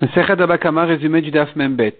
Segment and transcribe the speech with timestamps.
[0.00, 1.98] Sechet Abakama, résumé du Daf Membet.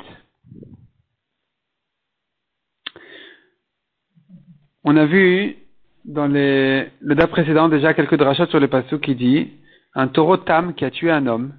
[4.85, 5.59] On a vu
[6.07, 9.53] dans le Daf précédent déjà quelques drachats sur le passou qui dit
[9.95, 11.53] un taureau tam qui a tué un homme.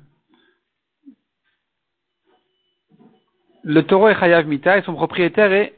[3.63, 5.75] Le taureau est chayav mita et son propriétaire est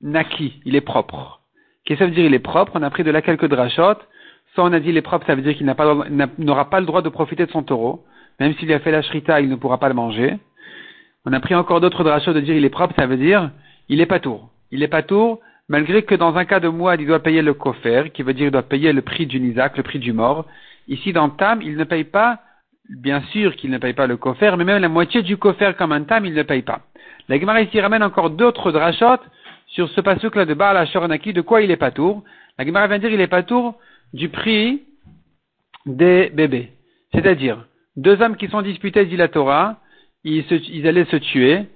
[0.00, 1.40] naki, il est propre.
[1.84, 2.70] Qu'est-ce que ça veut dire il est propre?
[2.76, 3.98] On a pris de là quelques drachot.
[4.54, 7.02] Soit on a dit il est propre, ça veut dire qu'il n'aura pas le droit
[7.02, 8.04] de profiter de son taureau.
[8.40, 10.38] Même s'il a fait la shrita, il ne pourra pas le manger.
[11.24, 13.50] On a pris encore d'autres drachos de dire il est propre, ça veut dire
[13.88, 14.50] il est pas tour.
[14.70, 17.54] Il est pas tour, malgré que dans un cas de moine, il doit payer le
[17.54, 20.46] kofer, qui veut dire il doit payer le prix du nizak, le prix du mort.
[20.88, 22.40] Ici, dans Tam, il ne paye pas,
[22.90, 25.92] bien sûr qu'il ne paye pas le kofer, mais même la moitié du kofer comme
[25.92, 26.80] un Tam, il ne paye pas.
[27.28, 29.22] La Gemara ici ramène encore d'autres drachot
[29.68, 32.22] sur ce pasuk-là de Baal Ashoranaki, de quoi il est pas tour.
[32.58, 33.78] La Gemara vient dire il est pas tour
[34.12, 34.82] du prix
[35.86, 36.70] des bébés.
[37.12, 37.64] C'est-à-dire,
[37.96, 39.78] deux hommes qui sont disputés, dit la Torah,
[40.24, 41.66] ils, allaient se tuer,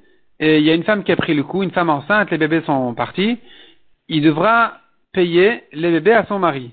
[0.40, 2.38] et il y a une femme qui a pris le coup, une femme enceinte, les
[2.38, 3.38] bébés sont partis,
[4.08, 4.78] il devra
[5.12, 6.70] payer les bébés à son mari.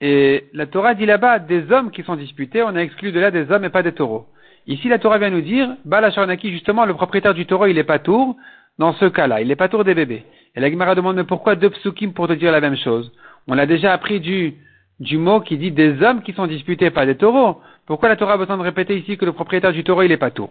[0.00, 3.30] Et la Torah dit là-bas des hommes qui sont disputés, on a exclu de là
[3.30, 4.26] des hommes et pas des taureaux.
[4.66, 6.10] Ici, la Torah vient nous dire, Bala
[6.42, 8.36] justement, le propriétaire du taureau, il est pas tour,
[8.78, 10.24] dans ce cas-là, il est pas tour des bébés.
[10.54, 13.12] Et la Gemara demande, mais pourquoi deux psukim pour te dire la même chose?
[13.46, 14.54] On l'a déjà appris du,
[15.00, 17.60] du mot qui dit des hommes qui sont disputés, pas des taureaux.
[17.86, 20.16] Pourquoi la Torah a besoin de répéter ici que le propriétaire du taureau, il est
[20.16, 20.50] pas tour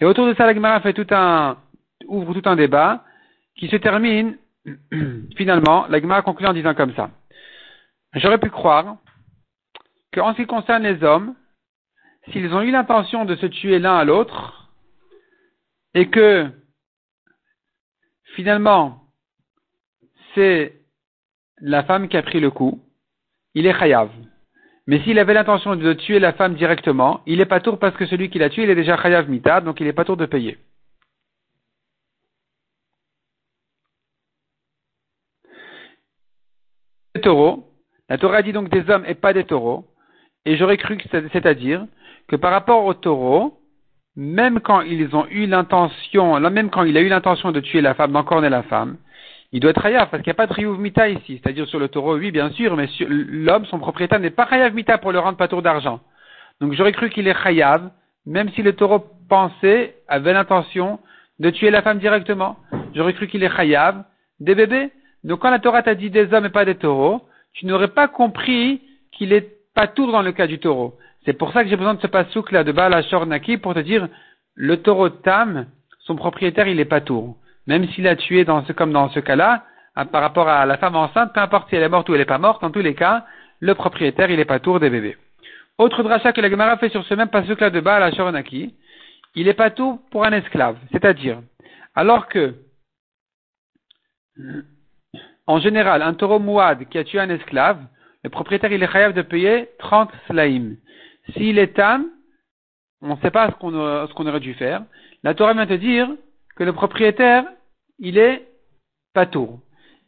[0.00, 1.58] Et autour de ça, la Gemara fait tout un,
[2.06, 3.04] ouvre tout un débat
[3.56, 4.36] qui se termine,
[5.36, 7.10] finalement, la Gemara conclut en disant comme ça.
[8.14, 8.96] J'aurais pu croire
[10.12, 11.34] qu'en ce qui concerne les hommes,
[12.32, 14.70] s'ils ont eu l'intention de se tuer l'un à l'autre,
[15.94, 16.48] et que,
[18.34, 19.04] finalement,
[20.34, 20.80] c'est
[21.58, 22.80] la femme qui a pris le coup,
[23.54, 24.10] il est chayav.
[24.86, 28.06] Mais s'il avait l'intention de tuer la femme directement, il est pas tour parce que
[28.06, 30.26] celui qui l'a tué, il est déjà chayav mita, donc il est pas tour de
[30.26, 30.58] payer.
[37.14, 37.68] Les taureaux,
[38.08, 39.86] la Torah dit donc des hommes et pas des taureaux,
[40.44, 41.86] et j'aurais cru que c'est-à-dire
[42.28, 43.60] que par rapport aux taureaux,
[44.16, 47.94] même quand ils ont eu l'intention, même quand il a eu l'intention de tuer la
[47.94, 48.96] femme, d'encorner la femme,
[49.52, 51.40] il doit être chayav parce qu'il n'y a pas de mita ici.
[51.42, 54.98] C'est-à-dire sur le taureau, oui, bien sûr, mais l'homme, son propriétaire, n'est pas chayav mita
[54.98, 56.00] pour le rendre pas tour d'argent.
[56.60, 57.90] Donc j'aurais cru qu'il est chayav,
[58.26, 61.00] même si le taureau pensait, avait l'intention
[61.40, 62.56] de tuer la femme directement.
[62.94, 64.04] J'aurais cru qu'il est chayav
[64.38, 64.90] des bébés?
[65.24, 67.22] Donc quand la Torah t'a dit des hommes et pas des taureaux,
[67.54, 68.82] tu n'aurais pas compris
[69.12, 70.96] qu'il est pas tour dans le cas du taureau.
[71.24, 72.92] C'est pour ça que j'ai besoin de ce pasouk là de Baal
[73.62, 74.08] pour te dire,
[74.54, 75.66] le taureau Tam,
[76.00, 77.36] son propriétaire, il est pas tour
[77.70, 79.64] même s'il a tué dans ce, comme dans ce cas-là,
[80.10, 82.24] par rapport à la femme enceinte, peu importe si elle est morte ou elle n'est
[82.24, 83.24] pas morte, en tous les cas,
[83.60, 85.16] le propriétaire, il est pas tour des bébés.
[85.78, 88.74] Autre dracha que la Gemara fait sur ce même pasuk-là de Baal à Shoronaki,
[89.36, 90.78] il est pas tour pour un esclave.
[90.90, 91.42] C'est-à-dire,
[91.94, 92.56] alors que,
[95.46, 97.78] en général, un taureau mouad qui a tué un esclave,
[98.24, 100.74] le propriétaire, il est chayav de payer 30 slaim.
[101.34, 102.06] S'il est tam,
[103.00, 104.82] on ne sait pas ce qu'on, ce qu'on aurait dû faire.
[105.22, 106.08] La Torah vient te dire
[106.56, 107.44] que le propriétaire,
[108.00, 108.46] il est
[109.14, 109.60] patour.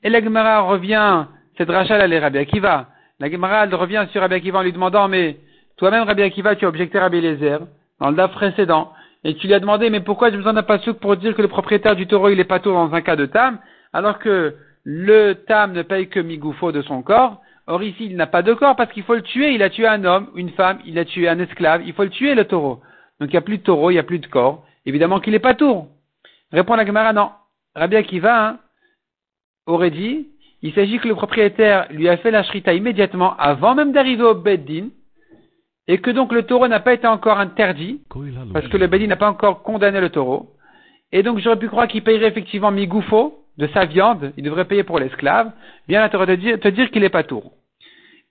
[0.03, 1.27] Et la Gemara revient,
[1.57, 2.89] cette rachel elle est Rabbi Akiva.
[3.21, 5.39] La Gemara revient sur Rabbi Akiva en lui demandant, mais
[5.77, 7.61] toi-même Rabbi Akiva, tu as objecté Rabbi Eliezer
[8.01, 8.93] dans le DAF précédent.
[9.25, 11.49] Et tu lui as demandé, mais pourquoi j'ai besoin d'un pasouk pour dire que le
[11.49, 13.59] propriétaire du taureau, il est patour dans un cas de tam,
[13.93, 17.41] alors que le tam ne paye que migoufo de son corps.
[17.69, 19.53] Or ici, il n'a pas de corps parce qu'il faut le tuer.
[19.53, 21.83] Il a tué un homme, une femme, il a tué un esclave.
[21.87, 22.81] Il faut le tuer, le taureau.
[23.21, 24.67] Donc il n'y a plus de taureau, il n'y a plus de corps.
[24.85, 25.87] Évidemment qu'il est patour.
[26.51, 27.31] Répond la Gemara, non.
[27.75, 28.59] Rabbi Akiva hein,
[29.67, 30.29] aurait dit,
[30.63, 34.35] il s'agit que le propriétaire lui a fait la shrita immédiatement avant même d'arriver au
[34.35, 34.89] Beddin,
[35.89, 38.01] et que donc le taureau n'a pas été encore interdit,
[38.53, 40.51] parce que le Beddin n'a pas encore condamné le taureau.
[41.11, 44.83] Et donc j'aurais pu croire qu'il payerait effectivement migoufo de sa viande, il devrait payer
[44.85, 45.51] pour l'esclave.
[45.89, 47.53] Bien là, te dire, te dire qu'il n'est pas tour.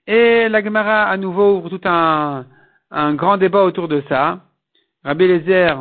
[0.06, 2.44] Et la Gemara à nouveau ouvre tout un,
[2.90, 4.40] un grand débat autour de ça.
[5.04, 5.74] Rabbi Lézer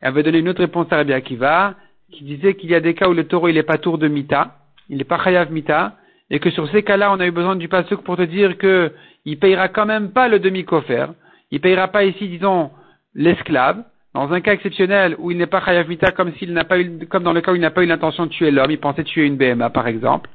[0.00, 1.74] avait donné une autre réponse à Rabbi Akiva
[2.12, 4.08] qui disait qu'il y a des cas où le taureau il est pas tour de
[4.08, 4.56] mita,
[4.88, 5.96] il n'est pas chayav mita,
[6.30, 8.92] et que sur ces cas-là, on a eu besoin du pasuk pour te dire que
[9.24, 11.06] il payera quand même pas le demi-kofer,
[11.50, 12.70] il payera pas ici, disons,
[13.14, 13.84] l'esclave,
[14.14, 17.06] dans un cas exceptionnel où il n'est pas chayav mita comme s'il n'a pas eu,
[17.06, 19.04] comme dans le cas où il n'a pas eu l'intention de tuer l'homme, il pensait
[19.04, 20.30] tuer une BMA par exemple.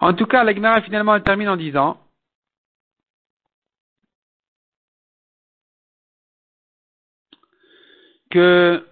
[0.00, 1.98] En tout cas, la Gemara finalement elle termine en disant
[8.30, 8.84] que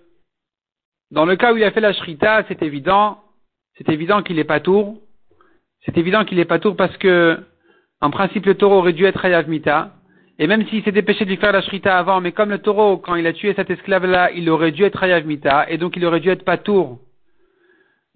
[1.11, 3.19] dans le cas où il a fait la shrita, c'est évident,
[3.77, 4.99] c'est évident qu'il n'est pas tour.
[5.85, 7.39] C'est évident qu'il n'est pas tour parce que,
[8.01, 9.93] en principe, le taureau aurait dû être Hayav Mita.
[10.39, 12.99] et même s'il s'est dépêché de lui faire la shrita avant, mais comme le taureau,
[12.99, 16.05] quand il a tué cet esclave-là, il aurait dû être Hayav Mita, et donc il
[16.05, 16.99] aurait dû être Patour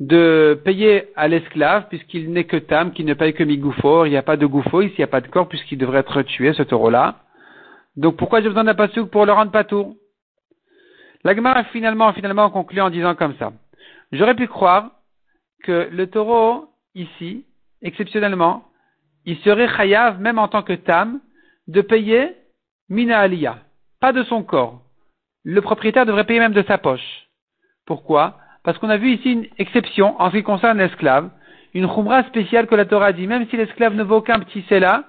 [0.01, 4.17] de payer à l'esclave, puisqu'il n'est que Tam, qui ne paye que Migoufo, il n'y
[4.17, 6.53] a pas de Goufo, ici il n'y a pas de corps, puisqu'il devrait être tué,
[6.55, 7.17] ce taureau-là.
[7.97, 10.00] Donc pourquoi j'ai besoin d'un pasouk pour le rendre Patour La
[11.25, 13.53] Gemara finalement, finalement conclut en disant comme ça.
[14.13, 14.91] J'aurais pu croire
[15.63, 17.45] que le taureau, ici,
[17.83, 18.65] exceptionnellement,
[19.27, 21.21] il serait chayav, même en tant que tam,
[21.69, 22.37] de payer
[22.89, 23.59] mina aliyah,
[24.01, 24.83] pas de son corps.
[25.45, 27.29] Le propriétaire devrait payer même de sa poche.
[27.87, 28.39] Pourquoi?
[28.65, 31.31] Parce qu'on a vu ici une exception en ce qui concerne l'esclave,
[31.73, 35.05] une khumra spéciale que la Torah dit, même si l'esclave ne vaut aucun petit là,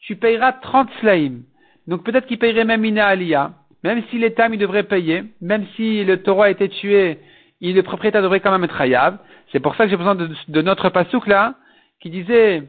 [0.00, 1.42] tu payeras 30 slaim.
[1.86, 3.52] Donc peut-être qu'il payerait même mina aliyah,
[3.84, 7.18] même si les tam devrait payer, même si le taureau a été tué,
[7.60, 9.18] le propriétaire devrait quand même être chayav.
[9.52, 11.54] C'est pour ça que j'ai besoin de, notre pasouk là,
[12.00, 12.64] qui disait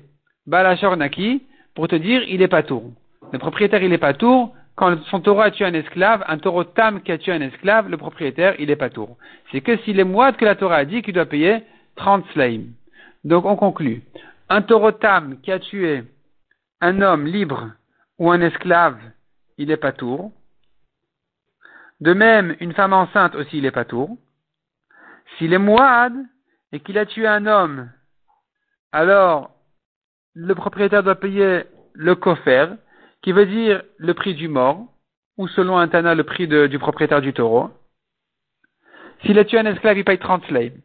[0.47, 1.43] Balachor Naki,
[1.75, 2.83] pour te dire il est pas tour.
[3.31, 4.53] Le propriétaire il est pas tour.
[4.75, 7.89] Quand son taureau a tué un esclave, un taureau tam qui a tué un esclave,
[7.89, 9.17] le propriétaire il est pas tour.
[9.51, 11.63] C'est que s'il est moite que la Torah a dit qu'il doit payer
[11.97, 12.61] 30 slaim.
[13.25, 14.03] Donc on conclut.
[14.47, 16.03] Un taureau tam qui a tué
[16.81, 17.71] un homme libre
[18.19, 18.97] ou un esclave,
[19.57, 20.31] il est pas tour.
[21.99, 24.17] De même, une femme enceinte aussi, il est pas tour.
[25.37, 26.15] S'il est moide
[26.71, 27.91] et qu'il a tué un homme,
[28.91, 29.51] alors
[30.33, 31.63] le propriétaire doit payer
[31.93, 32.67] le cofer,
[33.21, 34.85] qui veut dire le prix du mort,
[35.37, 37.69] ou selon un Tana, le prix du propriétaire du taureau.
[39.21, 40.77] S'il a tué un esclave, il paye 30 slaves.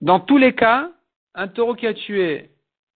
[0.00, 0.90] Dans tous les cas,
[1.34, 2.50] un taureau qui a tué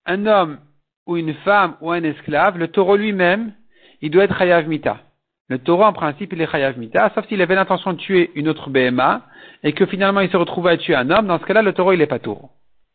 [0.07, 0.59] un homme
[1.07, 3.53] ou une femme ou un esclave, le taureau lui-même,
[4.01, 5.01] il doit être Hayav Mita.
[5.49, 8.49] Le taureau, en principe, il est Chayav Mita, sauf s'il avait l'intention de tuer une
[8.49, 9.23] autre BMA,
[9.63, 11.93] et que finalement il se retrouve à tuer un homme, dans ce cas-là, le taureau,
[11.93, 12.51] il est pas tour.